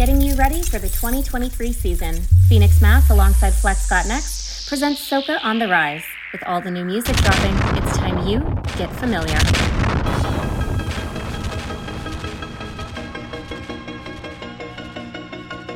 getting 0.00 0.22
you 0.22 0.34
ready 0.34 0.62
for 0.62 0.78
the 0.78 0.88
2023 0.88 1.74
season. 1.74 2.14
Phoenix 2.48 2.80
Mas, 2.80 3.10
alongside 3.10 3.52
Flexx 3.52 3.86
Got 3.90 4.06
Next, 4.06 4.66
presents 4.66 5.06
Soca 5.06 5.38
on 5.44 5.58
the 5.58 5.68
Rise. 5.68 6.02
With 6.32 6.42
all 6.44 6.58
the 6.62 6.70
new 6.70 6.86
music 6.86 7.14
dropping, 7.16 7.54
it's 7.76 7.98
time 7.98 8.26
you 8.26 8.40
get 8.78 8.90
familiar. 8.96 9.36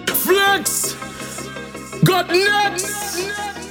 Flexx! 0.06 0.96
Got 2.06 2.30
next! 2.30 3.63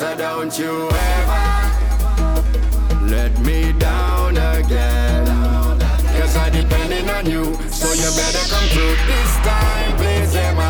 So 0.00 0.16
don't 0.16 0.58
you 0.58 0.88
ever 0.88 1.44
let 3.04 3.38
me 3.40 3.74
down 3.74 4.34
again. 4.34 5.26
Cause 6.16 6.36
I 6.38 6.48
depending 6.48 7.06
on 7.10 7.26
you, 7.26 7.44
so 7.68 7.92
you 7.92 8.08
better 8.16 8.44
come 8.48 8.66
through 8.72 8.96
this 8.96 9.32
time, 9.44 9.96
please, 9.98 10.34
Emma. 10.34 10.69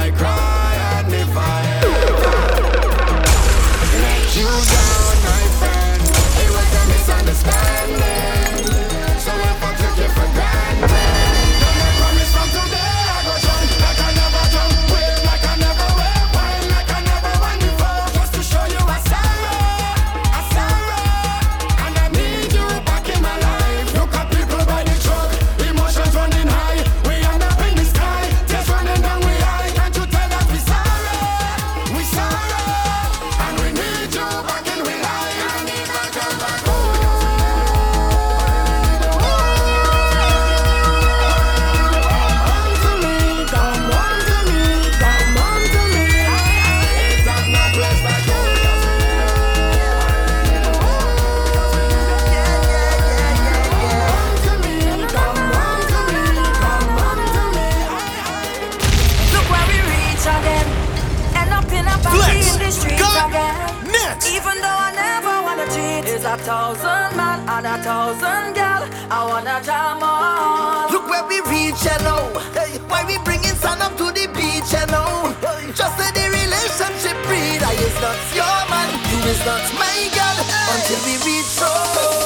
we 71.44 71.50
reach 71.50 71.84
you? 71.84 72.80
Why 72.88 73.04
we 73.06 73.18
bringing 73.24 73.56
sun 73.56 73.80
up 73.80 73.96
to 73.96 74.04
the 74.04 74.26
beach 74.34 74.72
you 74.72 74.86
know? 74.90 75.34
Just 75.74 75.96
say 75.98 76.10
the 76.12 76.26
relationship 76.28 77.16
breed. 77.26 77.62
I 77.62 77.72
is 77.74 77.94
not 78.00 78.18
your 78.34 78.60
man, 78.70 78.88
you 79.10 79.18
is 79.30 79.44
not 79.46 79.62
my 79.78 80.08
girl. 80.14 80.36
Until 80.72 81.00
we 81.06 81.14
reach 81.24 81.58
home. 81.58 82.19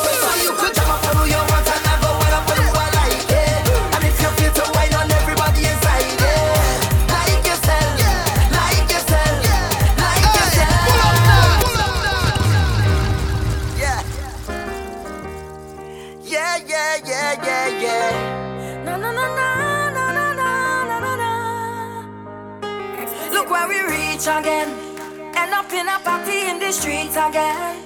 the 26.64 26.72
streets 26.72 27.16
again. 27.16 27.76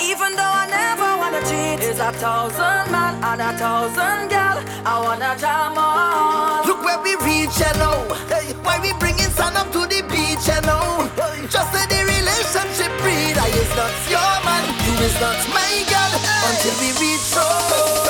Even 0.00 0.30
though 0.38 0.54
I 0.62 0.66
never 0.70 1.10
wanna 1.18 1.42
cheat, 1.50 1.82
it's 1.82 1.98
a 1.98 2.12
thousand 2.22 2.86
man 2.94 3.18
and 3.18 3.40
a 3.42 3.52
thousand 3.58 4.30
girl. 4.30 4.58
I 4.86 4.94
wanna 5.02 5.34
jam 5.42 5.74
all. 5.74 6.62
Look 6.62 6.80
where 6.86 7.02
we 7.02 7.18
reach, 7.26 7.58
hello. 7.58 8.06
Hey. 8.30 8.54
Why 8.62 8.78
we 8.78 8.92
bringing 9.02 9.32
sun 9.38 9.56
up 9.56 9.72
to 9.72 9.80
the 9.90 10.02
beach, 10.06 10.46
hello? 10.46 11.10
Hey. 11.18 11.50
Just 11.50 11.68
say 11.74 11.84
the 11.90 12.00
relationship 12.14 12.92
breed. 13.02 13.34
I 13.34 13.50
is 13.62 13.72
not 13.74 13.94
your 14.06 14.34
man, 14.46 14.64
you 14.86 14.94
is 15.02 15.16
not 15.18 15.38
my 15.50 15.74
girl. 15.90 16.12
Hey. 16.22 16.46
Until 16.46 16.74
we 16.78 16.88
reach 17.02 17.34
home. 17.34 18.07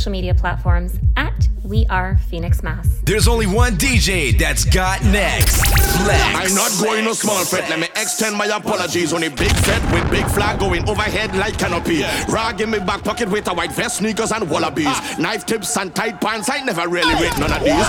social 0.00 0.12
media 0.12 0.34
platforms 0.34 0.98
at 1.18 1.46
We 1.62 1.84
Are 1.90 2.16
Phoenix 2.30 2.62
Mas. 2.62 3.02
There's 3.02 3.28
only 3.28 3.46
one 3.46 3.74
DJ 3.74 4.32
that's 4.38 4.64
got 4.64 5.04
next. 5.04 5.60
Flexx. 5.60 6.34
I'm 6.36 6.54
not 6.54 6.72
going 6.80 7.04
no 7.04 7.12
small 7.12 7.44
fret. 7.44 7.68
Let 7.68 7.80
me 7.80 7.88
extend 7.96 8.34
my 8.34 8.46
apologies 8.46 9.12
on 9.12 9.22
a 9.24 9.28
big 9.28 9.50
set 9.50 9.82
with 9.92 10.10
big 10.10 10.24
flag 10.28 10.58
going 10.58 10.88
overhead 10.88 11.36
like 11.36 11.58
canopy. 11.58 12.02
Rag 12.32 12.62
in 12.62 12.70
my 12.70 12.78
back 12.78 13.04
pocket 13.04 13.28
with 13.28 13.46
a 13.48 13.52
white 13.52 13.72
vest, 13.72 13.98
sneakers, 13.98 14.32
and 14.32 14.48
wallabies. 14.48 14.96
Knife 15.18 15.44
tips 15.44 15.76
and 15.76 15.94
tight 15.94 16.18
pants. 16.18 16.48
I 16.50 16.62
never 16.64 16.88
really 16.88 17.12
read 17.20 17.38
none 17.38 17.52
of 17.52 17.60
these. 17.62 17.88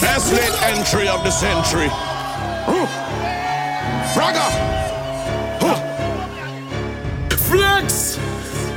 Best 0.00 0.32
late 0.32 0.62
entry 0.62 1.08
of 1.08 1.24
the 1.24 1.32
century. 1.32 1.90
Ooh. 2.70 2.86
Flexx! 7.50 8.16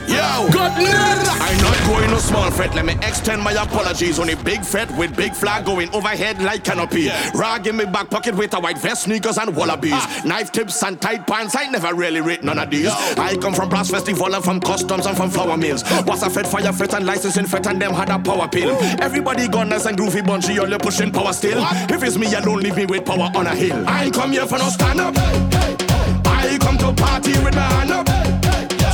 Yo! 0.08 0.50
Got! 0.52 1.25
I 1.56 1.62
not 1.62 1.88
going 1.88 2.12
no 2.12 2.18
small 2.18 2.52
fret. 2.52 2.76
Let 2.76 2.86
me 2.86 2.94
extend 2.96 3.42
my 3.42 3.54
apologies 3.54 4.20
on 4.20 4.30
a 4.30 4.36
big 4.36 4.64
fret 4.64 4.90
with 4.98 5.16
big 5.16 5.34
flag 5.34 5.66
going 5.66 5.94
overhead 5.94 6.42
like 6.42 6.64
canopy. 6.64 7.04
Yeah. 7.04 7.32
Rag 7.34 7.68
in 7.68 7.78
my 7.78 7.86
back 7.86 8.10
pocket 8.10 8.36
with 8.36 8.54
a 8.54 8.60
white 8.60 8.78
vest, 8.78 9.04
sneakers 9.04 9.38
and 9.38 9.56
wallabies. 9.56 9.94
Ah. 9.94 10.22
Knife 10.26 10.52
tips 10.52 10.84
and 10.84 11.00
tight 11.00 11.26
pants. 11.28 11.56
I 11.56 11.68
never 11.68 11.94
really 11.94 12.22
rate 12.22 12.44
none 12.44 12.60
of 12.60 12.70
these. 12.70 12.86
No. 12.86 13.14
I 13.18 13.38
come 13.38 13.54
from 13.54 13.70
brass 13.70 13.90
festival 13.90 14.34
and 14.36 14.44
from 14.44 14.60
customs 14.60 15.06
oh. 15.06 15.10
and 15.10 15.18
from 15.18 15.30
flower 15.30 15.58
mills. 15.58 15.84
Was 16.06 16.24
a 16.24 16.30
fed 16.30 16.48
fire 16.48 16.74
fit 16.74 16.94
and 16.94 17.06
licensing 17.06 17.46
fit 17.46 17.68
and 17.68 17.82
them 17.82 17.94
had 17.94 18.10
a 18.10 18.20
power 18.20 18.48
pill. 18.48 18.72
Ooh. 18.72 18.98
Everybody 19.00 19.48
gone 19.48 19.70
nice 19.70 19.86
and 19.86 19.98
groovy 19.98 20.26
bunchy, 20.26 20.60
only 20.60 20.78
pushing 20.78 21.12
power 21.12 21.32
still. 21.34 21.62
What? 21.62 21.92
If 21.92 22.04
it's 22.04 22.18
me, 22.18 22.28
alone, 22.28 22.44
don't 22.44 22.64
leave 22.64 22.76
me 22.76 22.86
with 22.86 23.06
power 23.06 23.32
on 23.34 23.48
a 23.48 23.56
hill. 23.56 23.84
I 23.88 24.10
come 24.10 24.34
here 24.34 24.46
for 24.46 24.58
no 24.58 24.70
stand 24.70 25.00
up. 25.00 25.16
Hey, 25.16 25.48
hey, 25.52 25.76
hey. 25.80 26.22
I 26.26 26.58
come 26.60 26.78
to 26.80 26.94
party 26.94 27.32
with 27.44 27.56
my 27.56 27.62
hand 27.62 27.92
up. 27.92 28.08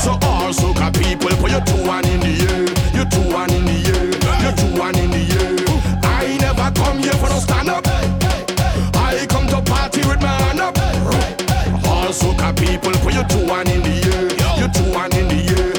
So 0.02 0.31
Cause 0.82 0.98
people 0.98 1.30
put 1.38 1.52
your 1.52 1.62
two 1.62 1.86
one 1.86 2.04
in 2.08 2.20
the 2.22 2.34
air, 2.50 2.66
you 2.98 3.06
two 3.06 3.22
one 3.32 3.54
in 3.54 3.66
the 3.70 3.78
air, 3.94 4.10
you 4.42 4.52
two 4.58 4.80
one 4.80 4.98
in 4.98 5.12
the 5.14 5.22
air. 5.38 5.54
I 6.02 6.38
never 6.42 6.72
come 6.74 6.98
here 6.98 7.14
for 7.22 7.30
no 7.30 7.38
stand 7.38 7.70
up. 7.70 7.86
I 8.98 9.28
come 9.30 9.46
to 9.54 9.62
party 9.62 10.02
with 10.10 10.20
my 10.22 10.34
hand 10.42 10.60
up. 10.60 10.76
All 11.86 12.10
cause 12.10 12.54
people 12.58 12.94
put 13.06 13.14
your 13.14 13.26
two 13.30 13.46
one 13.46 13.70
in 13.70 13.84
the 13.84 13.94
air, 14.10 14.26
you 14.58 14.68
two 14.74 14.90
one 14.92 15.14
in 15.14 15.28
the 15.30 15.40
air. 15.54 15.70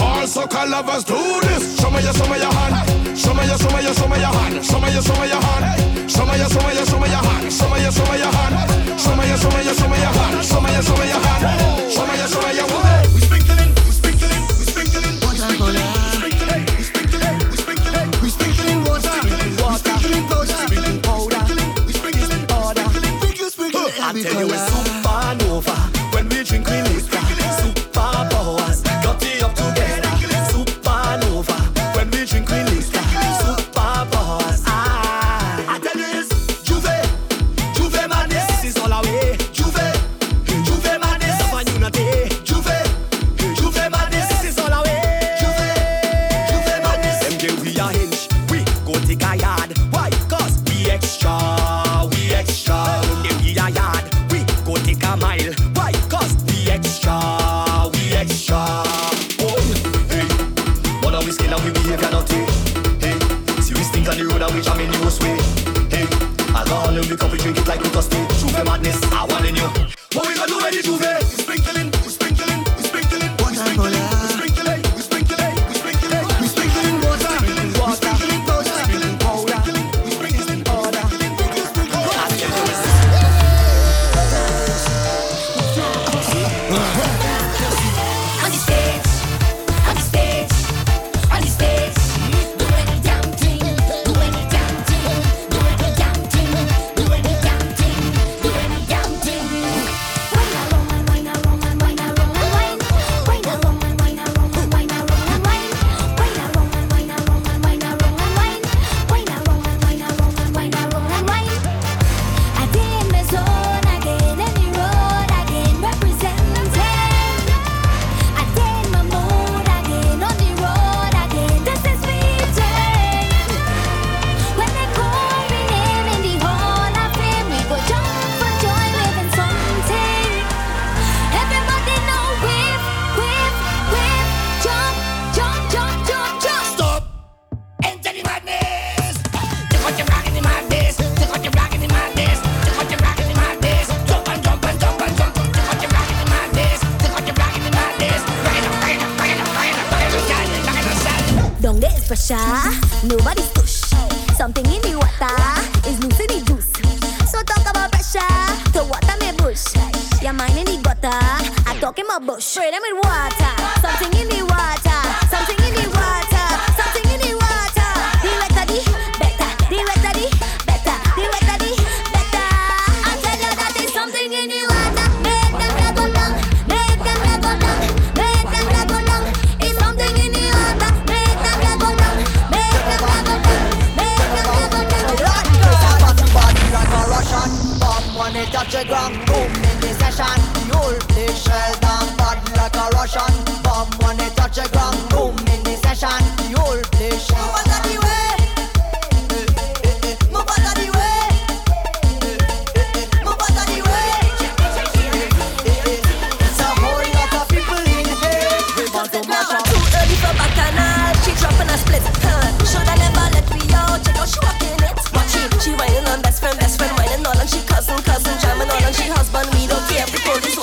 All 0.00 0.24
cause 0.48 0.70
lovers 0.70 1.04
do 1.04 1.20
this. 1.42 1.78
Show 1.78 1.90
me 1.90 2.00
your, 2.00 2.14
show 2.14 2.26
me 2.32 2.38
your 2.40 2.50
hand. 2.50 3.18
Show 3.18 3.34
me 3.34 3.44
your, 3.44 3.58
show 3.58 3.68
me 3.76 3.82
your, 3.82 3.92
show 3.92 4.08
me 4.08 4.16
your 4.20 4.32
hand. 4.32 4.64
Show 4.64 4.80
me 4.80 4.90
your, 4.90 5.02
show 5.02 5.20
me 5.20 5.28
your. 5.28 5.31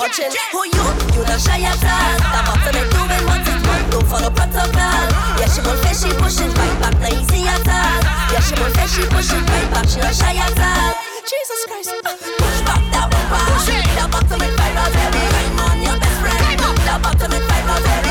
watching 0.00 0.32
who 0.52 0.64
you? 0.64 0.84
You 1.12 1.22
the 1.28 1.36
shy 1.36 1.60
attack. 1.60 2.16
The 2.24 2.40
bottom 2.48 2.76
is 2.80 2.88
doing 2.88 3.24
what 3.28 3.44
it 3.44 3.60
want. 3.68 3.84
Don't 3.92 4.06
follow 4.08 4.32
protocol. 4.32 5.04
Yeah, 5.36 5.48
she 5.52 5.60
won't 5.60 5.76
fit, 5.84 5.96
she 6.00 6.08
pushing 6.16 6.48
right 6.56 6.76
back. 6.80 6.96
Now 7.04 7.12
easy 7.12 7.44
attack. 7.44 8.00
Yeah, 8.32 8.40
she 8.40 8.56
won't 8.56 8.72
fit, 8.72 8.88
she 8.88 9.04
pushing 9.12 9.44
right 9.44 9.68
back. 9.68 9.86
She 9.92 10.00
don't 10.00 10.16
shy 10.16 10.40
attack. 10.40 10.96
Jesus 11.28 11.60
Christ. 11.68 11.92
Uh, 12.00 12.16
push 12.16 12.60
back 12.64 12.82
that 12.96 13.06
one 13.12 13.26
back. 13.28 13.44
The 13.68 14.04
bottom 14.08 14.40
is 14.40 14.54
viral, 14.56 14.88
baby. 14.96 15.22
I'm 15.36 15.60
on 15.68 15.76
your 15.84 15.96
best 16.00 16.16
friend. 16.24 16.56
The 16.56 16.94
bottom 17.04 17.32
is 17.36 17.44
viral, 17.44 17.80
baby. 17.84 18.09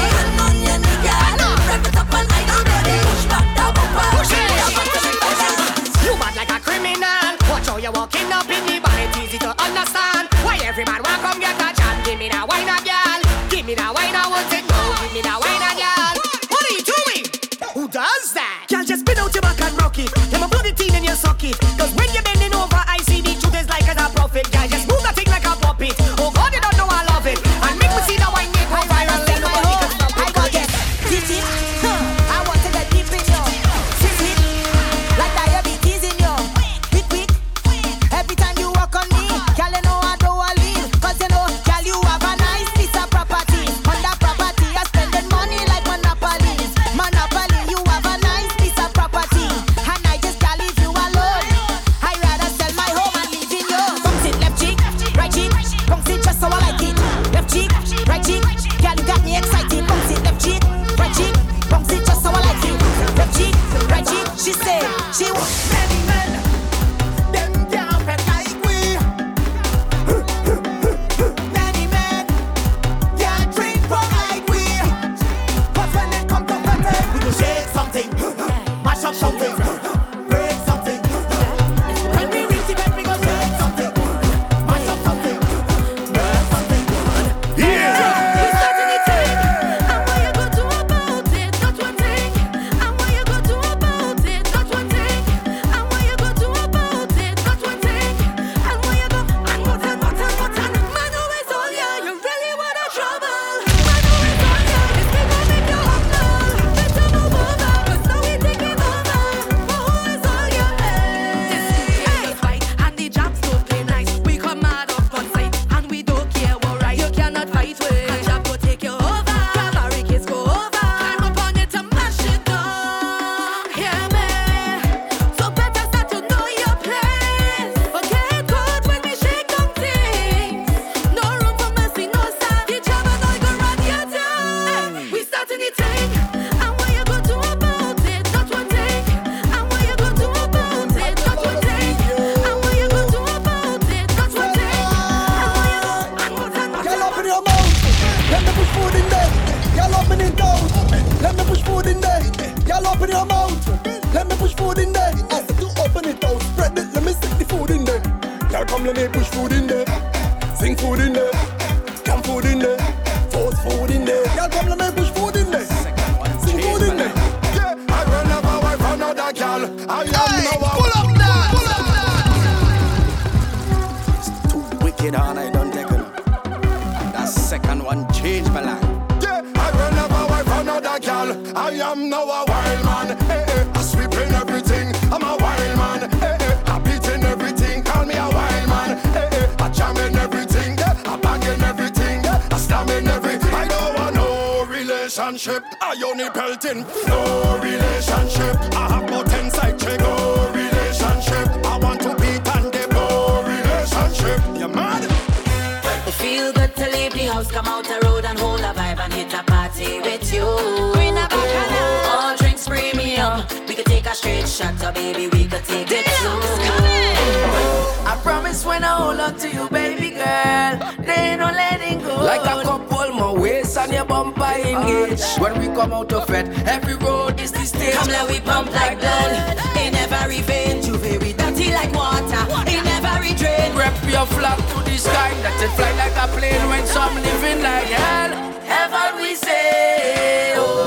They 220.98 221.36
no 221.36 221.46
letting 221.46 222.00
go. 222.00 222.16
Like 222.18 222.42
a 222.42 222.64
couple, 222.64 223.14
my 223.14 223.32
waist 223.32 223.78
and 223.78 223.94
your 223.94 224.06
bumper 224.06 224.44
engage. 224.44 225.22
Oh. 225.22 225.44
When 225.44 225.60
we 225.60 225.68
come 225.76 225.94
out 225.94 226.12
of 226.14 226.30
it, 226.32 226.48
every 226.68 226.96
road 226.96 227.40
is 227.40 227.52
the 227.52 227.66
stage. 227.66 227.94
Come 227.96 228.08
let 228.10 228.30
we 228.30 228.40
pump 228.40 228.72
like 228.74 229.00
blood. 229.00 229.58
In 229.78 229.96
every 229.96 230.42
vein, 230.42 230.82
juve 230.82 231.02
very 231.02 231.34
dirty 231.34 231.72
like 231.72 231.94
water. 231.94 232.44
In 232.68 232.86
every 232.88 233.34
drain, 233.36 233.76
Wrap 233.76 233.96
your 234.10 234.26
flag 234.26 234.58
to 234.58 234.90
the 234.90 234.98
sky. 234.98 235.32
Let 235.44 235.62
it 235.62 235.70
fly 235.78 235.92
like 236.02 236.16
a 236.18 236.28
plane 236.38 236.68
when 236.70 236.86
some 236.86 237.16
living 237.16 237.62
like 237.64 237.88
hell. 237.88 238.32
Heaven 238.64 239.22
we 239.22 239.36
say. 239.36 240.54
Oh. 240.58 240.79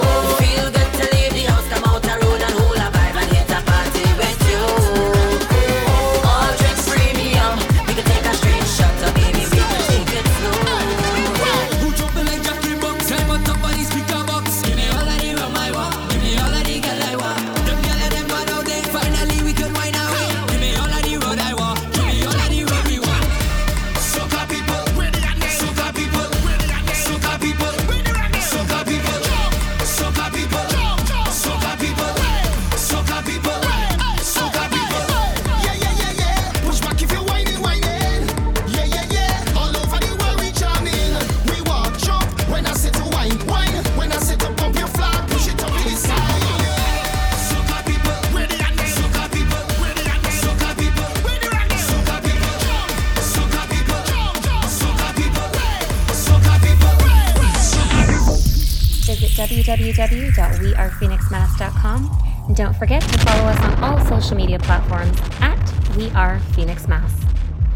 www.wearephoenixmas.com. 59.92 62.18
And 62.48 62.56
don't 62.56 62.74
forget 62.74 63.02
to 63.02 63.18
follow 63.18 63.44
us 63.48 63.60
on 63.60 63.84
all 63.84 64.04
social 64.06 64.36
media 64.36 64.58
platforms 64.58 65.16
at 65.40 65.56
We 65.96 66.10
Are 66.10 66.40
Phoenix 66.54 66.88
Mas. 66.88 67.12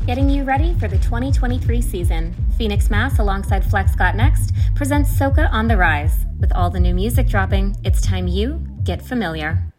Getting 0.07 0.29
you 0.31 0.45
ready 0.45 0.75
for 0.75 0.89
the 0.89 0.99
2023 0.99 1.81
season, 1.81 2.35
Phoenix 2.57 2.91
Mas 2.91 3.19
alongside 3.19 3.65
Flexx 3.65 3.97
Got 3.97 4.15
Next 4.15 4.53
presents 4.75 5.11
Soca 5.11 5.51
on 5.53 5.69
the 5.69 5.77
Rise. 5.77 6.25
With 6.39 6.53
all 6.53 6.71
the 6.71 6.81
new 6.81 6.95
music 6.95 7.27
dropping, 7.27 7.77
it's 7.85 8.01
time 8.01 8.29
you 8.29 8.65
get 8.85 9.03
familiar. 9.03 9.73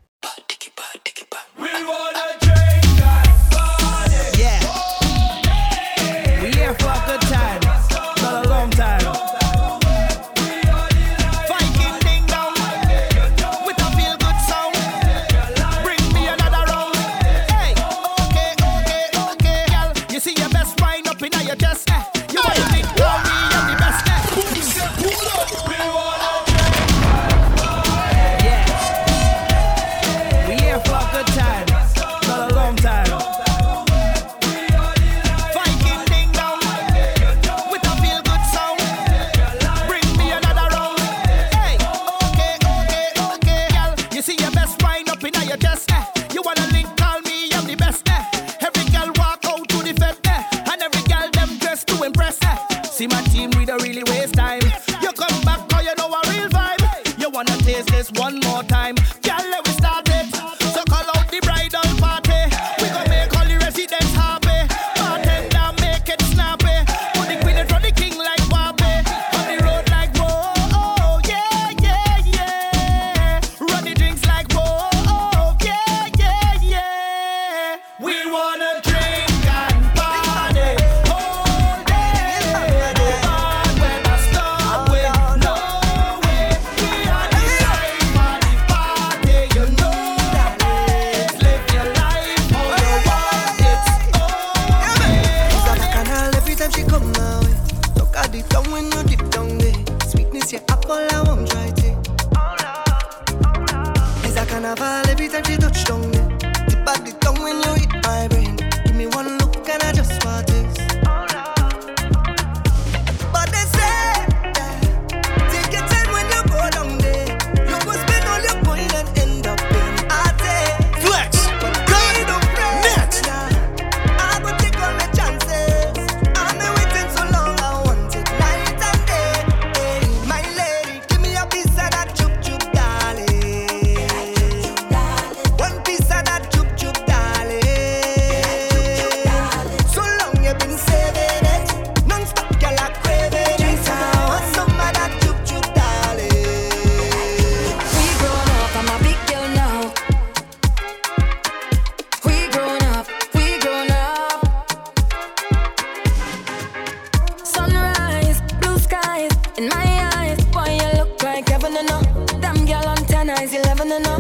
In 159.58 159.70
my 159.70 160.10
eyes, 160.14 160.46
boy, 160.54 160.70
you 160.70 161.00
look 161.00 161.24
like 161.24 161.50
heaven 161.50 161.76
and 161.76 161.88
no. 161.90 162.00
Damn 162.40 162.64
girl 162.68 162.86
on 162.86 162.98
ten 163.08 163.28
eyes, 163.32 163.52
eleven 163.56 163.92
and 163.92 164.04
no. 164.04 164.18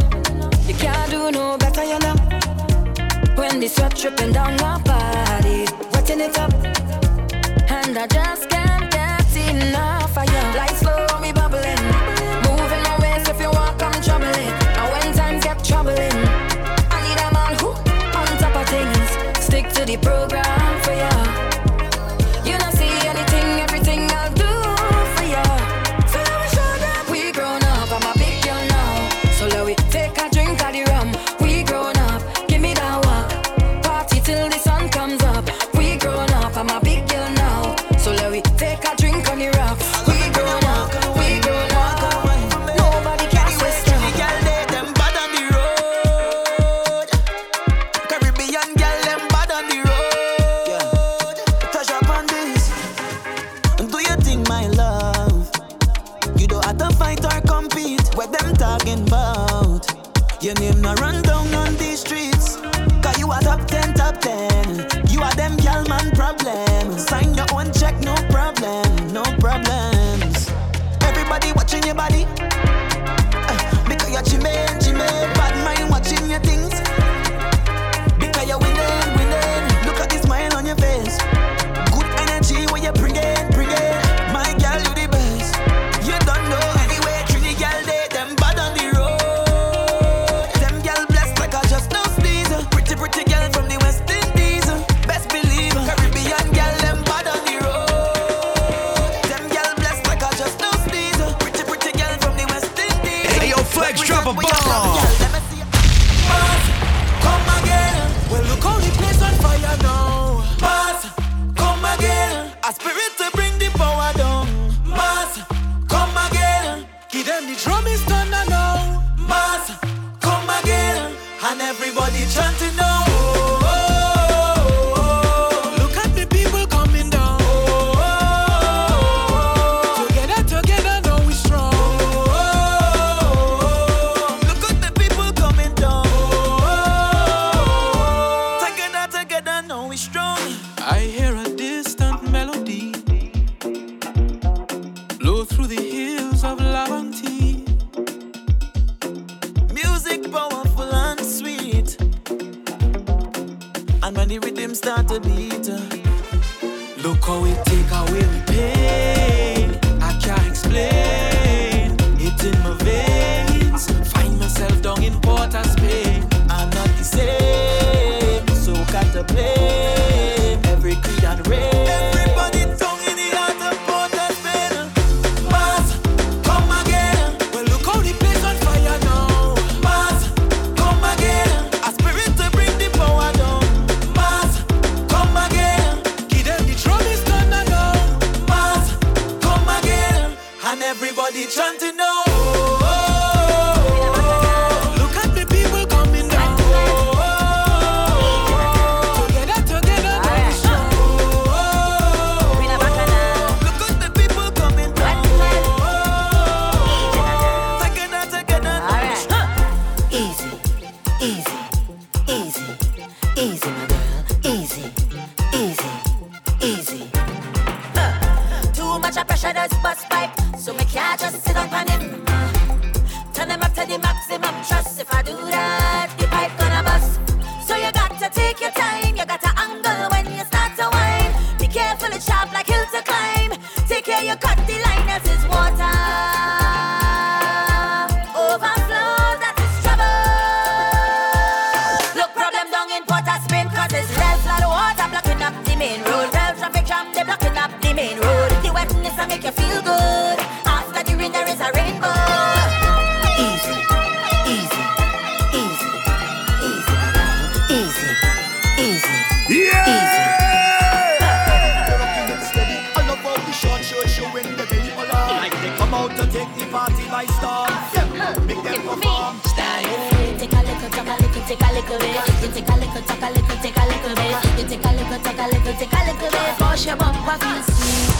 You 0.65 0.73
can't 0.73 1.11
do 1.11 1.29
no 1.29 1.55
better, 1.59 1.83
you 1.83 1.99
know. 1.99 2.15
When 3.35 3.59
the 3.59 3.67
sweat 3.67 3.95
dripping 3.95 4.31
down 4.31 4.57
my 4.57 4.81
body, 4.81 5.67
wetting 5.93 6.21
it 6.21 6.39
up, 6.39 6.51
and 7.69 7.95
I 7.95 8.07
just 8.07 8.49
can't 8.49 8.89
get 8.89 9.37
enough 9.37 10.17
of 10.17 10.25
you. 10.25 10.57
Lights 10.57 10.79
slow, 10.79 11.05
me 11.21 11.31
bubbling, 11.31 11.83
moving 12.41 12.81
my 12.81 12.97
waist 12.99 13.29
if 13.29 13.39
you 13.39 13.51
walk, 13.51 13.79
I'm 13.83 14.01
troubling. 14.01 14.53
And 14.79 14.91
when 14.91 15.13
times 15.13 15.43
get 15.43 15.63
troubling, 15.63 16.17
I 16.89 16.97
need 17.05 17.19
a 17.21 17.29
man 17.31 17.53
who 17.59 17.69
on 18.17 18.27
top 18.41 18.55
of 18.55 18.67
things, 18.69 19.45
stick 19.45 19.69
to 19.73 19.85
the 19.85 19.97
program. 19.97 20.46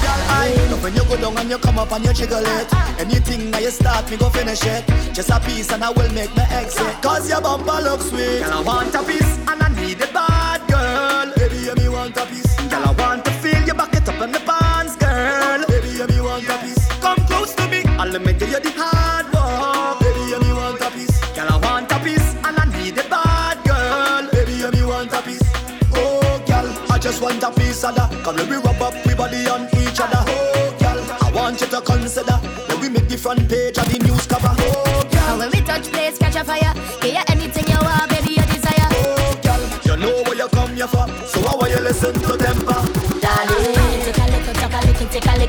Girl, 0.02 0.22
I 0.30 0.54
love 0.70 0.84
when 0.84 0.96
you 0.96 1.04
go 1.06 1.18
down 1.18 1.38
and 1.38 1.50
you 1.50 1.58
come 1.58 1.80
up 1.80 1.92
and 1.92 2.06
you 2.06 2.14
jiggle 2.14 2.46
it. 2.46 2.74
Anything 3.00 3.52
that 3.52 3.62
you 3.62 3.72
start, 3.72 4.10
me 4.10 4.18
go 4.18 4.30
finish 4.30 4.64
it. 4.66 4.86
Just 5.14 5.30
a 5.30 5.40
piece 5.40 5.72
and 5.72 5.84
I 5.84 5.90
will 5.90 6.12
make 6.14 6.36
my 6.36 6.48
exit. 6.50 7.02
Cause 7.02 7.30
your 7.30 7.42
bumper 7.42 7.82
looks 7.82 8.10
sweet. 8.10 8.40
Girl, 8.40 8.54
I 8.54 8.62
want 8.62 8.94
a 8.96 9.04
piece 9.04 9.38
and 9.48 9.62
I 9.62 9.70
need 9.70 10.02
a 10.02 10.08
bad, 10.14 10.62
girl. 10.68 11.34
Baby, 11.36 11.66
yeah, 11.66 11.74
me 11.74 11.90
want 11.90 12.16
a 12.18 12.26
piece. 12.26 12.37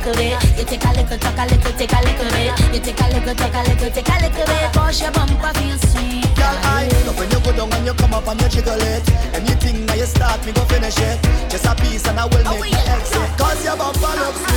little 0.09 0.39
bit, 0.41 0.59
you 0.59 0.65
take 0.65 0.85
a 0.85 0.93
little, 0.93 1.19
talk 1.19 1.39
a 1.39 1.45
little, 1.47 1.73
take 1.73 1.93
a 1.93 2.01
little 2.01 2.31
bit, 2.31 2.75
you 2.75 2.81
take 2.81 3.01
a 3.01 3.07
little, 3.09 3.35
talk 3.35 3.55
a 3.55 3.69
little, 3.69 3.91
take 3.91 4.09
a 4.09 4.17
little 4.23 4.47
bit, 4.47 4.73
push 4.73 5.03
your 5.03 5.13
bumper 5.13 5.53
feel 5.59 5.79
sweet. 5.79 6.25
Girl, 6.37 6.57
I 6.65 6.89
love 7.05 7.19
when 7.19 7.31
you 7.31 7.41
go 7.41 7.53
down 7.53 7.73
and 7.73 7.87
you 7.87 7.95
come 7.95 8.15
up 8.15 8.27
and 8.27 8.41
you 8.41 8.49
jiggle 8.49 8.81
it. 8.81 9.05
Anything 9.35 9.87
that 9.87 9.99
you 9.99 10.07
start, 10.07 10.45
me 10.47 10.53
go 10.53 10.65
finish 10.65 10.99
it. 10.99 11.19
Just 11.51 11.67
a 11.67 11.75
piece 11.75 12.07
and 12.09 12.19
I 12.19 12.25
will 12.25 12.45
make 12.45 12.75
oh, 12.75 12.93
exit. 12.97 13.39
Cause 13.39 13.65
your 13.65 13.77
bumper 13.77 14.15
looks 14.17 14.48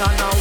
I 0.00 0.16
know 0.16 0.37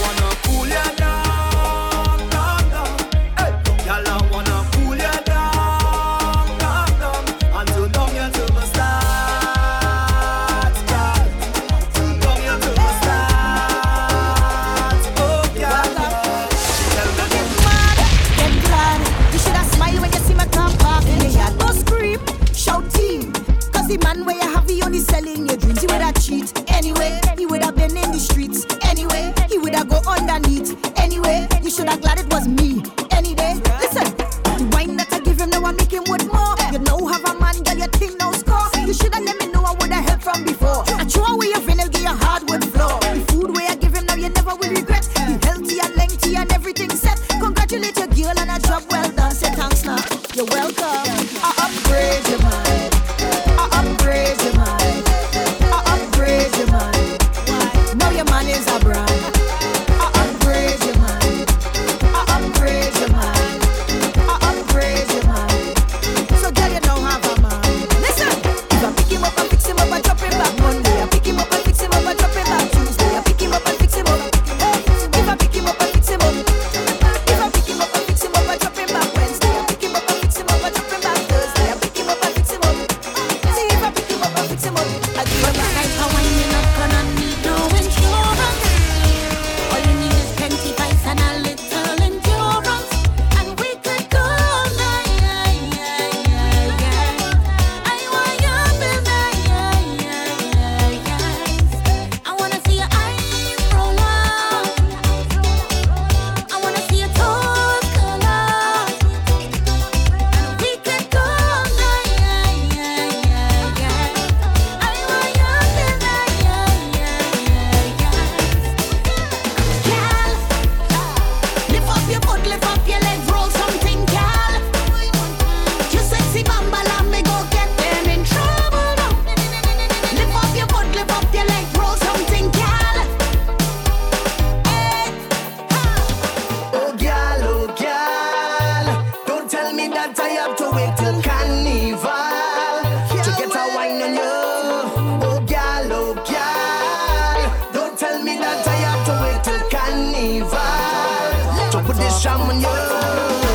shaman, 152.18 152.60
yeah. 152.60 152.74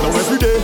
Now 0.02 0.14
every 0.14 0.38
day, 0.38 0.58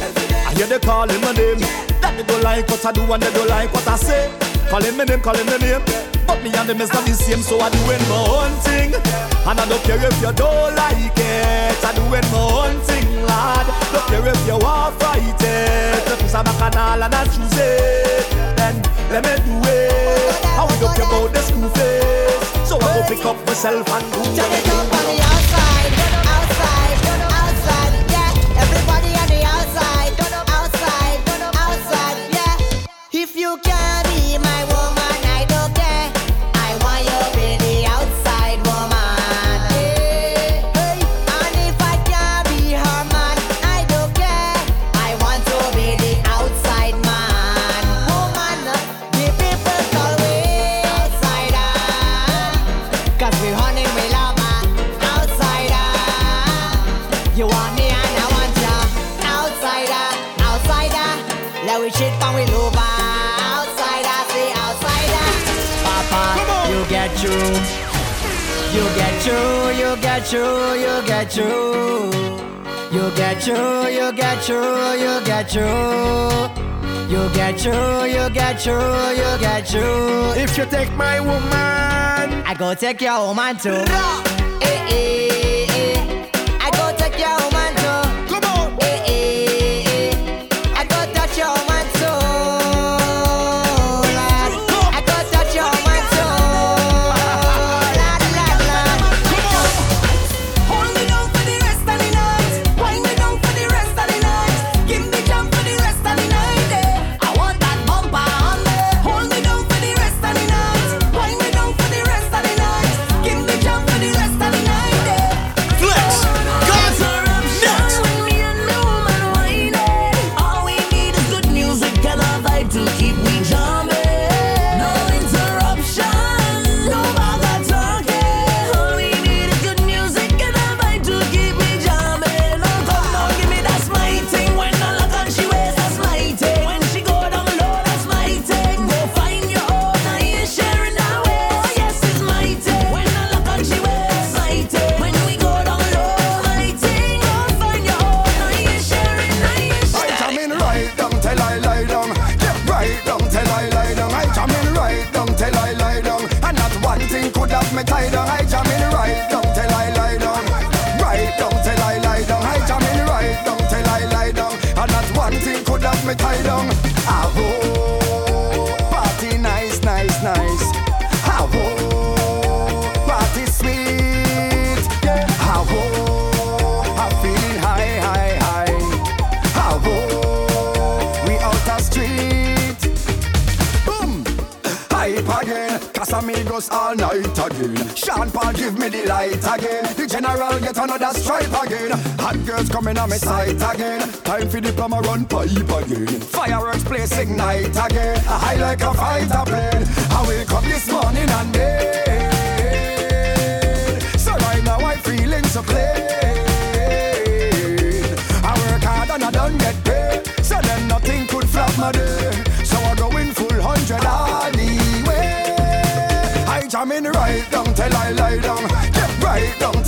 I 0.46 0.54
hear 0.54 0.66
they 0.66 0.78
calling 0.78 1.20
my 1.20 1.32
name. 1.32 1.58
That 2.00 2.14
they 2.16 2.22
don't 2.22 2.42
like 2.42 2.68
what 2.68 2.84
I 2.87 2.92
do 2.92 3.02
and 3.12 3.22
they 3.22 3.32
don't 3.32 3.48
like 3.48 3.72
what 3.74 3.87
I 3.88 3.96
say. 3.96 4.30
Calling 4.70 4.96
my 4.96 5.04
name, 5.04 5.20
calling 5.20 5.46
my 5.46 5.58
name. 5.58 5.82
But 6.26 6.42
me 6.42 6.54
and 6.54 6.68
them 6.68 6.80
is 6.80 6.92
not 6.92 7.04
the 7.04 7.14
same, 7.14 7.42
so 7.42 7.58
I 7.58 7.70
do 7.70 7.78
it 7.90 8.02
my 8.06 8.20
own 8.30 8.52
thing. 8.62 8.94
And 8.94 9.58
I 9.58 9.64
don't 9.66 9.82
care 9.82 9.98
if 9.98 10.14
you 10.22 10.32
don't 10.32 10.74
like 10.76 11.18
it. 11.18 11.84
I 11.84 11.90
do 11.96 12.02
doing 12.06 12.28
my 12.30 12.38
own 12.38 12.78
thing, 12.87 13.08
lad. 13.26 13.66
Don't 13.90 14.06
care 14.06 14.26
if 14.30 14.40
you 14.46 14.58
are 14.62 14.92
frightened. 14.92 15.34
it. 15.42 16.04
The 16.06 16.14
piece 16.22 16.34
of 16.34 16.46
my 16.46 16.54
canal 16.54 17.02
and 17.02 17.14
I 17.14 17.24
choose 17.26 17.58
it. 17.58 18.30
Then 18.54 18.74
let 19.11 19.26
me 19.26 19.34
do 19.42 19.56
it. 19.66 20.38
I 20.54 20.62
will 20.62 20.78
don't 20.78 20.94
care 20.94 21.06
about 21.06 21.32
the 21.34 21.42
school 21.42 21.68
face. 21.74 22.68
So 22.68 22.78
I 22.78 22.87
go 22.94 23.00
pick 23.08 23.24
up 23.26 23.38
myself 23.46 23.88
and 23.90 24.04
do 24.12 24.20
it. 24.22 25.38
you, 70.32 71.02
get 71.06 71.36
you. 71.36 71.44
You 72.90 73.10
get 73.16 73.46
you, 73.46 73.54
you 73.88 74.12
get 74.12 74.48
you, 74.48 74.60
you 75.04 75.24
get 75.24 75.54
you. 75.54 76.68
You 77.08 77.28
get 77.32 77.64
you, 77.64 77.72
you 78.04 78.30
get 78.30 78.66
you, 78.66 78.78
you 79.20 79.38
get 79.40 79.72
you. 79.72 80.42
If 80.42 80.58
you 80.58 80.66
take 80.66 80.92
my 80.94 81.20
woman, 81.20 82.42
I 82.46 82.54
go 82.58 82.74
take 82.74 83.00
your 83.00 83.28
woman 83.28 83.56
too. 83.56 83.70
No. 83.70 84.38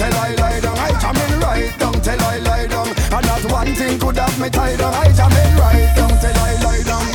till 0.00 0.16
I 0.16 0.34
lie 0.40 0.60
down. 0.60 0.78
I 0.78 0.90
jam 1.00 1.16
in 1.24 1.40
right 1.40 1.72
down 1.78 1.96
till 2.00 2.22
I 2.32 2.38
lie 2.48 2.66
down. 2.66 2.88
And 3.16 3.26
not 3.28 3.44
one 3.52 3.74
thing 3.74 3.98
could 3.98 4.16
have 4.16 4.36
me 4.40 4.48
tied 4.48 4.78
down. 4.78 4.94
I 4.94 5.12
jam 5.12 5.32
in 5.42 5.52
right 5.60 5.88
down 5.96 6.12
till 6.22 6.38
I 6.48 6.52
lie 6.64 6.82
down. 6.90 7.06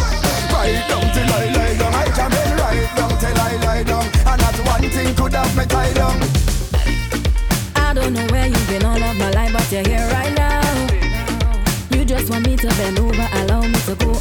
Right 0.53 0.81
down 0.89 1.05
till 1.15 1.31
I 1.39 1.45
lie 1.57 1.75
down. 1.81 1.93
I 2.03 2.07
jam 2.17 2.33
in 2.41 2.51
right 2.61 2.87
down 2.97 3.13
till 3.21 3.39
I 3.47 3.51
lie 3.65 3.83
down. 3.91 4.05
And 4.29 4.39
not 4.43 4.57
one 4.73 4.87
thing 4.95 5.15
could 5.15 5.33
have 5.33 5.53
me 5.57 5.65
tied 5.65 5.95
down. 5.95 6.17
I 7.75 7.93
don't 7.97 8.13
know 8.13 8.27
where 8.33 8.47
you've 8.47 8.67
been 8.69 8.85
all 8.85 9.01
of 9.09 9.15
my 9.17 9.31
life, 9.31 9.53
but 9.53 9.71
you're 9.71 9.87
here 9.89 10.07
right 10.17 10.33
now. 10.35 10.61
You 11.89 12.05
just 12.05 12.29
want 12.29 12.45
me 12.45 12.55
to 12.57 12.67
bend 12.67 12.99
over, 12.99 13.27
allow 13.39 13.61
me 13.61 13.79
to 13.89 13.95
go 13.95 14.11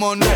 like 0.00 0.20
work 0.20 0.33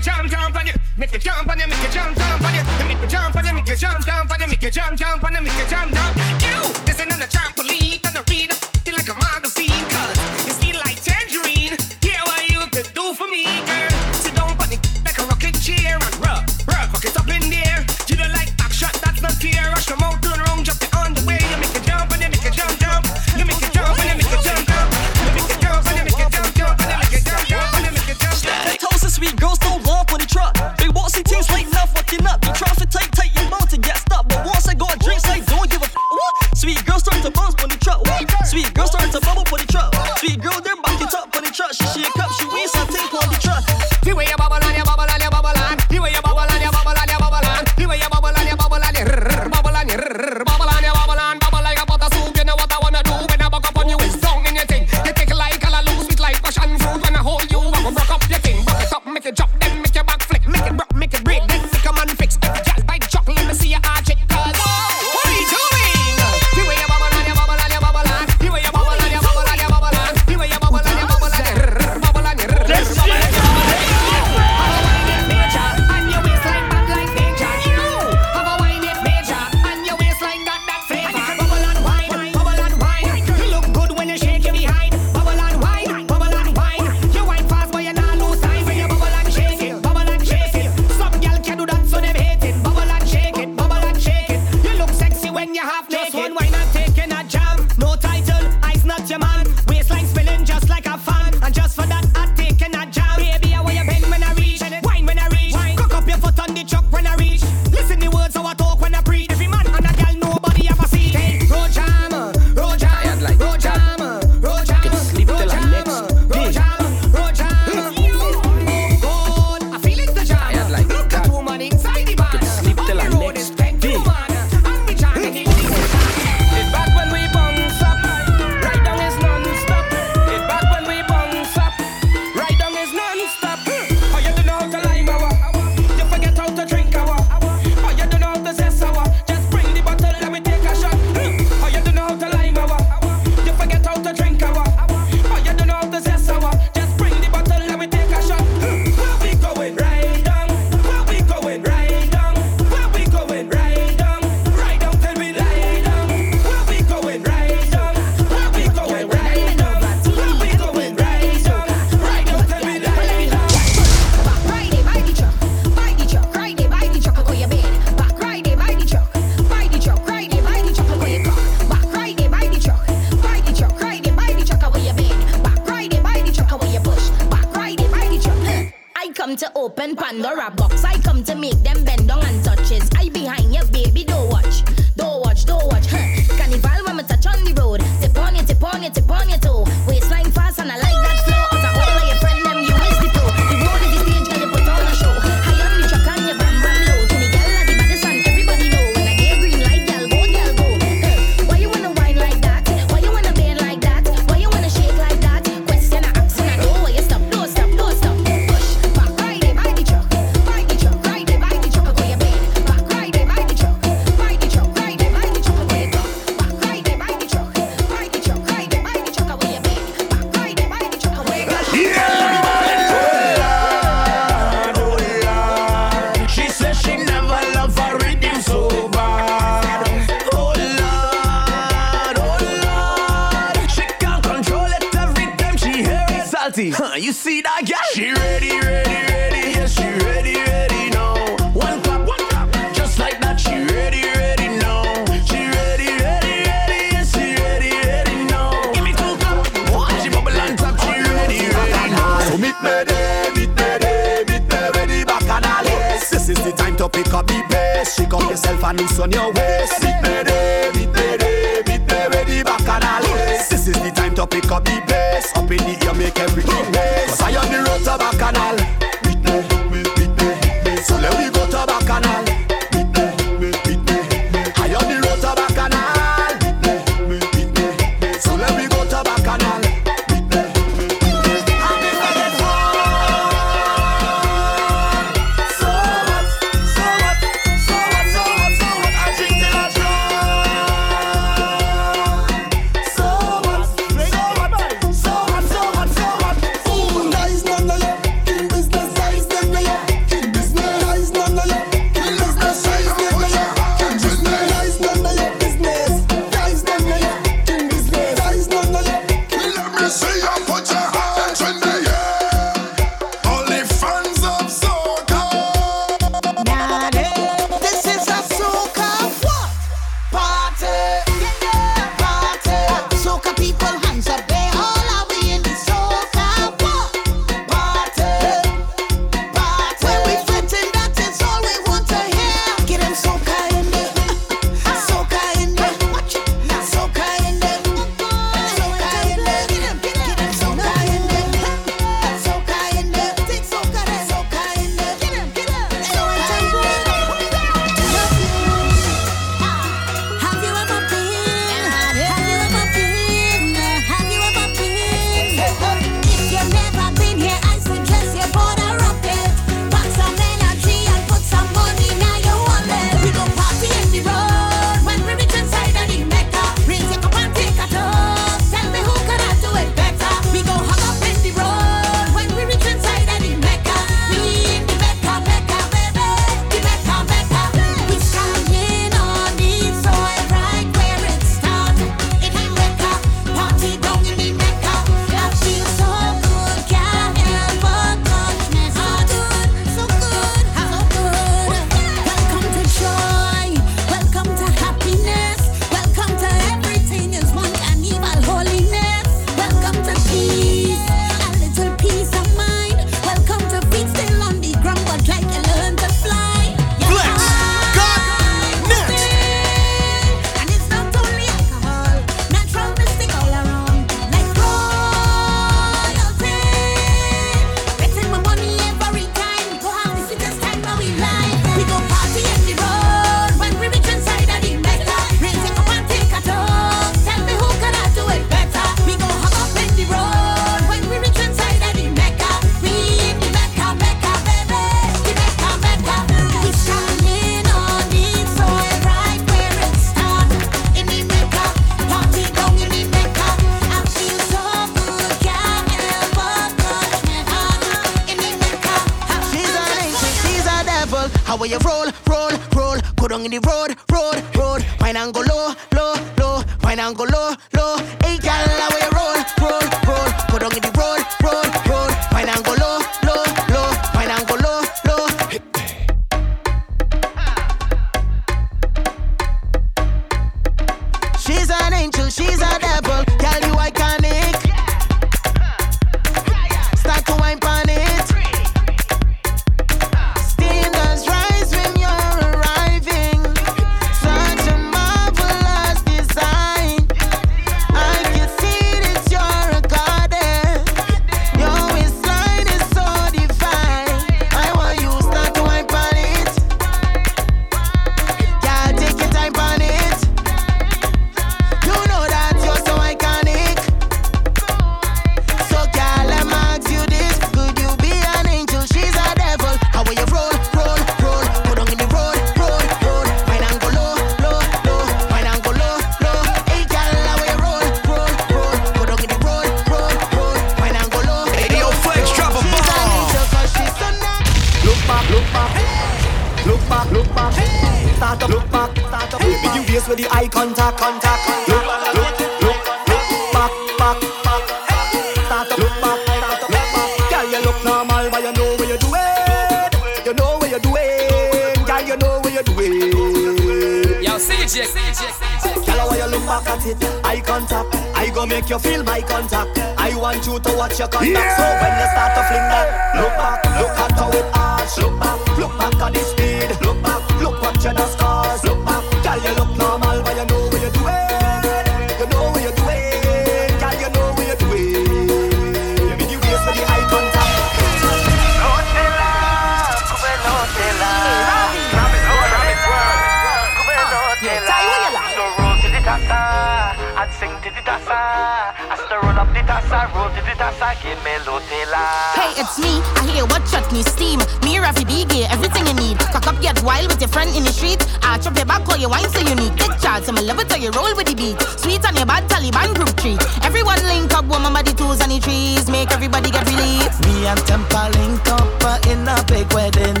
gay, 585.08 585.24
everything 585.30 585.66
you 585.66 585.74
need. 585.74 585.98
Cock 585.98 586.26
up, 586.26 586.40
get 586.40 586.62
wild 586.62 586.88
with 586.88 587.00
your 587.00 587.08
friend 587.08 587.30
in 587.34 587.44
the 587.44 587.52
street. 587.52 587.82
Arch 588.02 588.26
up 588.26 588.36
your 588.36 588.46
back, 588.46 588.64
call 588.64 588.76
your 588.76 588.90
wine 588.90 589.08
so 589.10 589.20
unique. 589.20 589.54
Take 589.56 589.78
charge, 589.80 590.04
some 590.04 590.16
love 590.16 590.38
it 590.38 590.48
till 590.48 590.58
you 590.58 590.70
roll 590.70 590.94
with 590.96 591.06
the 591.06 591.14
beat. 591.14 591.40
Sweet 591.58 591.84
on 591.86 591.96
your 591.96 592.06
bad 592.06 592.28
Taliban 592.28 592.74
group 592.74 592.94
treat. 592.96 593.20
Everyone 593.42 593.80
link 593.86 594.12
up, 594.12 594.24
woman 594.26 594.52
by 594.52 594.62
the 594.62 594.72
twos 594.72 595.00
and 595.00 595.10
the 595.10 595.20
trees. 595.20 595.68
Make 595.68 595.90
everybody 595.92 596.30
get 596.30 596.46
relief. 596.46 596.92
Me 597.06 597.26
and 597.26 597.40
Tempa 597.48 597.92
link 597.98 598.26
up 598.28 598.48
uh, 598.62 598.90
in 598.90 599.06
a 599.06 599.16
big 599.26 599.46
wedding. 599.52 600.00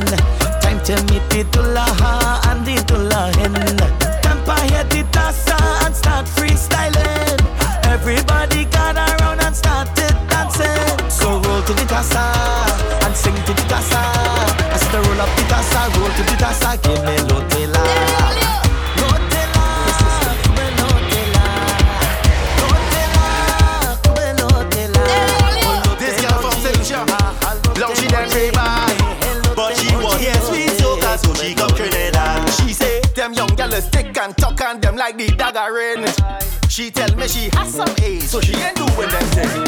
Time 0.60 0.80
to 0.84 0.94
meet 1.10 1.24
the 1.30 1.44
Tulaha 1.52 2.42
and 2.50 2.64
the 2.66 2.76
dullahin. 2.88 3.54
Tempa 4.22 4.56
hit 4.70 4.90
the 4.90 5.02
tassa 5.12 5.56
and 5.84 5.94
start 5.94 6.26
freestyling. 6.26 7.38
Everybody 7.86 8.64
gather 8.66 9.06
around 9.20 9.40
and 9.40 9.54
started 9.54 10.14
dancing. 10.28 11.10
So 11.10 11.40
roll 11.40 11.62
to 11.62 11.72
the 11.72 11.86
tassa 11.90 12.24
and 13.04 13.16
sing 13.16 13.34
to 13.34 13.52
the 13.52 13.64
tassa 13.70 14.25
roll 15.94 16.10
to 16.10 16.22
the 16.24 16.36
me 17.06 17.16
This 25.98 26.20
girl 26.20 26.38
from 26.42 26.56
she 27.94 28.06
But 29.54 29.76
she 29.76 29.94
was 29.96 30.20
here 30.20 30.40
she 31.34 31.54
Trinidad. 31.54 32.48
She 32.54 32.72
say, 32.72 33.00
them 33.14 33.32
young 33.32 33.54
gals 33.54 33.84
stick 33.84 34.16
and 34.18 34.36
talk 34.36 34.60
and 34.62 34.82
them 34.82 34.96
like 34.96 35.16
the 35.16 35.28
dagger 35.28 35.78
in. 35.78 36.04
She 36.68 36.90
tell 36.90 37.14
me 37.16 37.28
she 37.28 37.48
has 37.56 37.72
some 37.74 37.94
ace, 38.02 38.30
so 38.30 38.40
she 38.40 38.54
ain't 38.56 38.76
doing 38.76 39.08
them 39.08 39.24
things. 39.30 39.65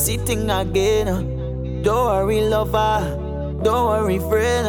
pussy 0.00 0.16
thing 0.16 0.48
again. 0.50 1.08
Uh. 1.08 1.20
Don't 1.82 2.06
worry, 2.06 2.40
lover. 2.40 3.60
Don't 3.62 3.86
worry, 3.90 4.18
friend. 4.18 4.66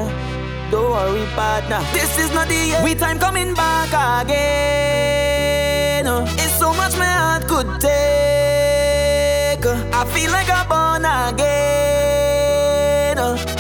Don't 0.70 0.92
worry, 0.92 1.26
partner. 1.36 1.82
This 1.94 2.18
is 2.20 2.34
not 2.34 2.50
the 2.50 2.74
end. 2.74 2.84
We 2.84 2.96
time 2.96 3.18
coming 3.18 3.54
back 3.54 3.92
again. 4.24 6.06
Uh. 6.06 6.26
It's 6.44 6.58
so 6.60 6.74
much 6.74 6.98
my 6.98 7.06
heart 7.06 7.48
could 7.48 7.80
take. 7.80 9.66
Uh. 9.66 10.00
I 10.00 10.04
feel 10.14 10.32
like 10.32 10.50
I'm 10.50 10.68
born 10.68 11.06
again. 11.06 11.58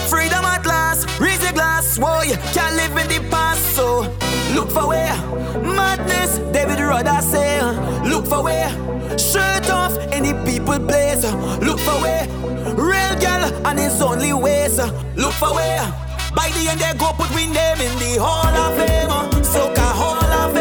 Freedom 0.09 0.43
at 0.43 0.65
last. 0.65 1.07
Raise 1.21 1.41
your 1.41 1.53
glass. 1.53 1.97
Whoa, 1.97 2.21
you 2.23 2.35
can't 2.55 2.75
live 2.75 2.97
in 3.01 3.07
the 3.07 3.21
past. 3.29 3.63
So 3.77 4.01
look 4.55 4.69
for 4.69 4.87
where 4.89 5.15
madness. 5.63 6.39
David 6.51 6.79
Rudder 6.79 7.21
say, 7.21 7.61
look 8.09 8.25
for 8.25 8.43
where. 8.43 8.69
Should 9.17 9.60
people 10.61 10.87
place. 10.87 11.23
Look 11.61 11.79
for 11.79 11.97
where 12.01 12.27
real 12.75 13.13
girl, 13.19 13.67
and 13.67 13.79
it's 13.79 14.01
only 14.01 14.33
ways. 14.33 14.77
Look 15.15 15.33
for 15.33 15.53
where 15.53 15.83
by 16.35 16.49
the 16.49 16.69
end 16.69 16.79
they 16.79 16.93
go 16.97 17.11
put 17.13 17.33
win 17.35 17.53
them 17.53 17.81
in 17.81 17.97
the 17.99 18.21
hall 18.21 18.45
of 18.45 18.77
fame. 18.77 19.09
Soca 19.43 19.91
hall 19.91 20.23
of 20.23 20.53
fame. 20.53 20.60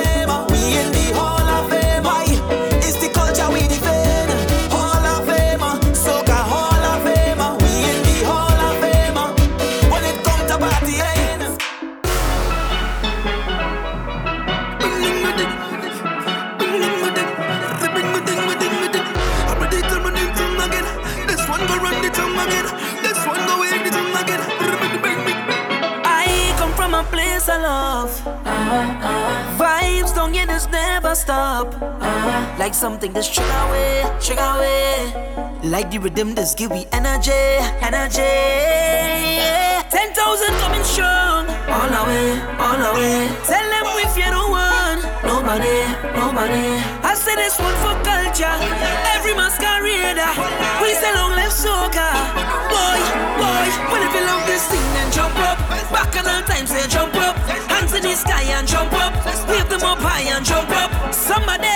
Never 31.10 31.20
stop. 31.20 31.66
Like 32.58 32.74
something 32.74 33.12
that's 33.12 33.28
trigger 33.28 33.60
away, 33.66 34.04
trigger 34.20 34.50
away. 34.56 35.58
Like 35.64 35.90
the 35.90 35.98
rhythm 35.98 36.34
that's 36.34 36.54
give 36.54 36.70
we 36.70 36.86
energy, 36.92 37.42
energy. 37.82 38.34
Ten 39.90 40.12
thousand 40.14 40.54
coming 40.62 40.84
strong, 40.84 41.46
all 41.74 41.88
the 41.96 42.02
way, 42.06 42.30
all 42.62 42.78
the 42.78 42.90
way. 42.98 43.28
Tell 43.50 43.66
them 43.72 43.86
if 44.06 44.14
you're 44.16 44.30
the 44.30 44.44
one, 44.46 44.98
nobody, 45.26 45.78
nobody. 46.14 46.78
I 47.02 47.14
say 47.14 47.34
this 47.34 47.58
one 47.58 47.76
for 47.82 47.96
culture, 48.06 48.56
every 49.14 49.34
masquerader. 49.34 50.30
We 50.82 50.94
say 50.94 51.12
long 51.14 51.32
live 51.32 51.50
soca, 51.52 52.08
boy, 52.70 53.00
boy. 53.40 53.66
When 53.90 54.02
if 54.06 54.14
you 54.14 54.22
love 54.30 54.46
this 54.46 54.64
thing, 54.68 54.86
then 54.94 55.10
jump 55.12 55.36
up. 55.38 55.69
Back 55.90 56.14
in 56.14 56.26
all 56.26 56.42
time, 56.42 56.66
say 56.66 56.86
jump 56.88 57.14
up. 57.16 57.36
Hands 57.68 57.92
in 57.92 58.02
the 58.02 58.14
sky 58.14 58.42
and 58.42 58.66
jump 58.66 58.92
up. 58.92 59.12
Wave 59.48 59.68
them 59.68 59.82
up 59.82 59.98
high 59.98 60.22
and 60.22 60.44
jump 60.44 60.70
up. 60.70 60.90
Somebody 61.12 61.66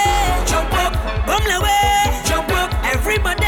jump 0.46 0.72
up, 0.74 0.94
bumble 1.26 1.50
away, 1.50 2.22
jump 2.24 2.48
up. 2.50 2.70
Everybody 2.84 3.46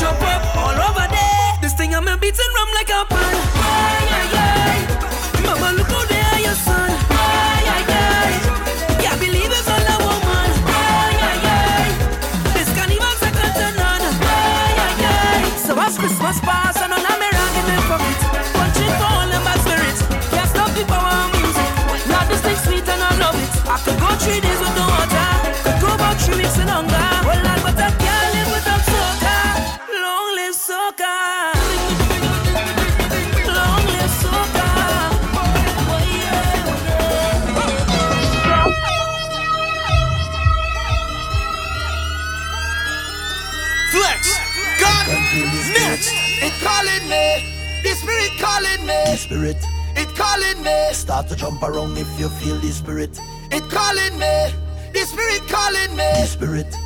jump 0.00 0.20
up, 0.22 0.56
all 0.56 0.78
over 0.88 1.06
there. 1.12 1.52
This 1.60 1.74
thing 1.74 1.94
I'm 1.94 2.08
a 2.08 2.16
beating 2.16 2.52
rum 2.56 2.68
like 2.74 2.88
a 2.88 3.04
pan. 3.04 3.57
Spirit 46.48 46.52
calling 46.62 47.08
me. 47.08 47.44
The 47.82 47.94
spirit, 47.94 48.32
calling 48.38 48.86
me 48.86 49.16
spirit, 49.16 49.56
it 49.96 50.08
calling 50.16 50.62
me. 50.62 50.92
Start 50.92 51.28
to 51.28 51.36
jump 51.36 51.62
around 51.62 51.98
if 51.98 52.08
you 52.18 52.28
feel 52.28 52.56
the 52.56 52.68
spirit. 52.68 53.20
It 53.50 53.62
calling 53.70 54.18
me, 54.18 54.52
the 54.92 55.00
spirit 55.00 55.42
calling 55.48 55.90
me. 55.96 56.08
The 56.20 56.26
spirit, 56.26 56.66
it 56.66 56.77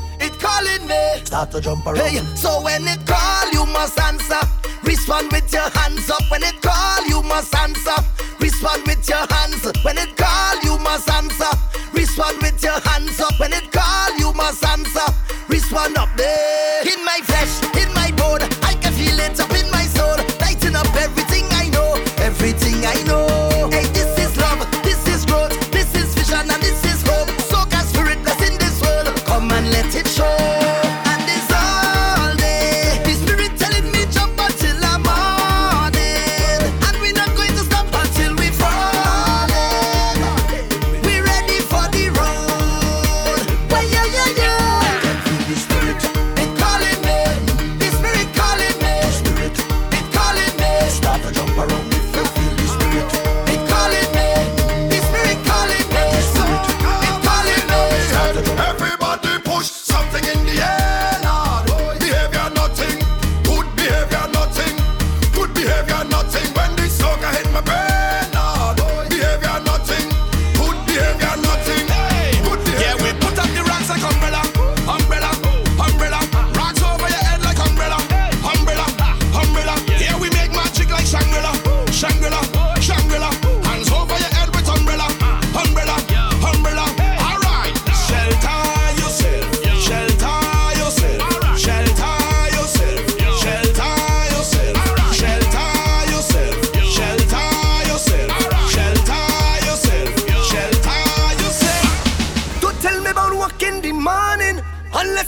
calling 0.43 0.86
me. 0.88 1.03
Start 1.24 1.51
to 1.53 1.61
jump 1.61 1.86
around. 1.86 1.99
Hey, 1.99 2.18
so 2.34 2.61
when 2.62 2.82
it 2.86 3.07
call, 3.07 3.47
you 3.53 3.64
must 3.66 3.99
answer. 4.01 4.43
Respond 4.82 5.30
with 5.30 5.53
your 5.53 5.70
hands 5.78 6.11
up. 6.11 6.22
When 6.30 6.43
it 6.43 6.61
call, 6.61 7.07
you 7.07 7.22
must 7.22 7.55
answer. 7.55 7.99
Respond 8.40 8.82
with 8.86 9.09
your 9.09 9.24
hands. 9.30 9.62
When 9.84 9.97
it 9.99 10.16
call, 10.16 10.57
you 10.66 10.78
must 10.78 11.09
answer. 11.09 11.53
Respond 11.95 12.43
with 12.43 12.62
your 12.62 12.80
hands 12.80 13.20
up. 13.20 13.38
When 13.38 13.53
it 13.53 13.70
call, 13.70 14.18
you 14.18 14.32
must 14.34 14.64
answer. 14.64 15.09
Respond 15.49 15.97
up 15.97 16.11
there. 16.16 16.82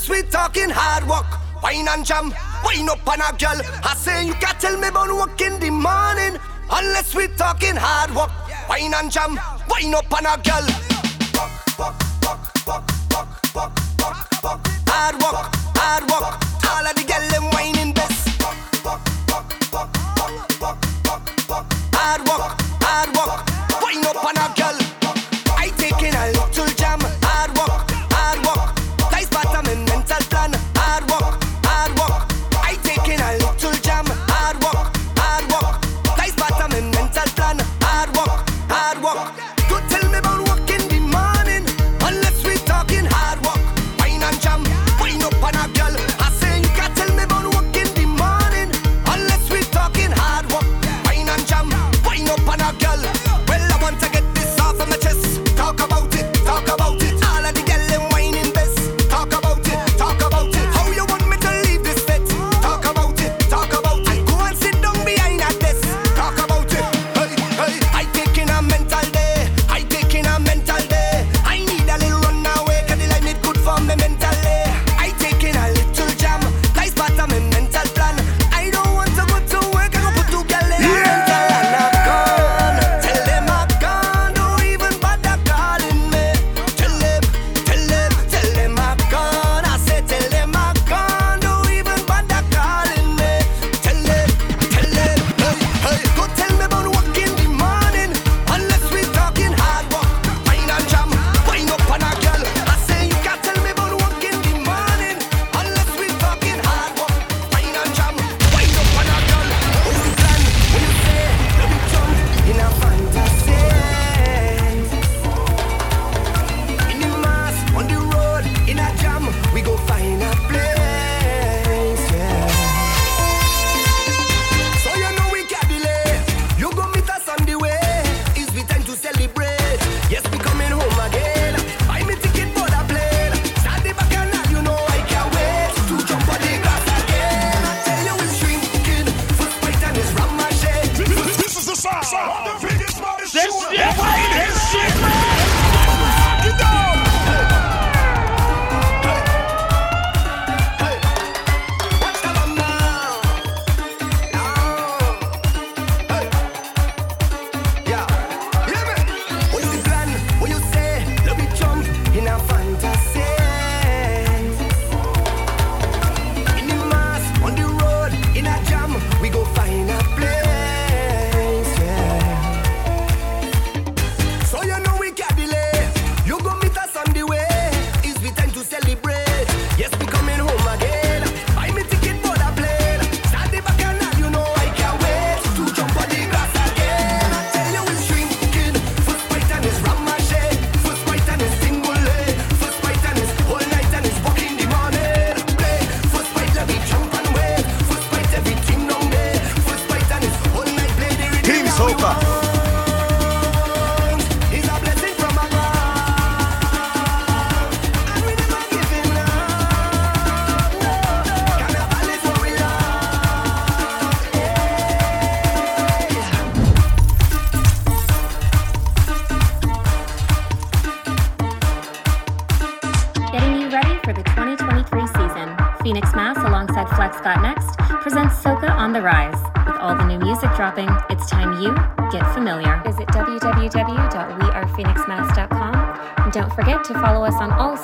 We 0.08 0.22
talking 0.22 0.70
hard 0.70 1.06
work. 1.08 1.26
Wine 1.62 1.88
and 1.88 2.04
jam, 2.04 2.34
wine 2.64 2.88
up 2.88 3.06
on 3.08 3.20
a 3.20 3.36
girl. 3.38 3.60
I 3.84 3.94
say 3.96 4.26
you 4.26 4.34
can't 4.34 4.58
tell 4.60 4.76
me 4.78 4.88
about 4.88 5.10
work 5.14 5.40
in 5.40 5.58
the 5.60 5.70
morning 5.70 6.38
unless 6.70 7.14
we 7.14 7.28
talking 7.28 7.76
hard 7.76 8.14
work. 8.14 8.30
Wine 8.68 8.94
and 8.94 9.10
jam, 9.10 9.38
wine 9.68 9.94
up 9.94 10.12
on 10.12 10.26
a 10.26 10.36
girl. 10.42 10.66
Hard 14.86 15.14
work, 15.22 15.54
hard 15.76 16.10
work. 16.10 16.14
All 16.22 16.44
of 16.48 16.53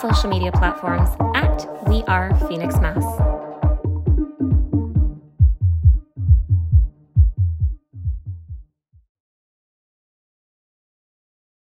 social 0.00 0.30
media 0.30 0.50
platforms 0.50 1.10
at 1.34 1.66
We 1.86 2.02
Are 2.04 2.34
Phoenix 2.48 2.74
Mas. 2.80 3.19